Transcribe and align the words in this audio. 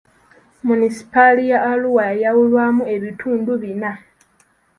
Munisipaali 0.65 1.43
ya 1.51 1.59
Arua 1.71 2.03
yayawulwamu 2.09 2.83
ebitundu 2.95 3.51
bina. 3.61 3.91